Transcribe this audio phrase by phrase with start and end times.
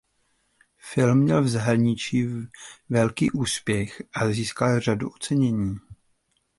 [0.77, 2.27] Film měl v zahraničí
[2.89, 5.77] velký úspěch a získal řadu ocenění.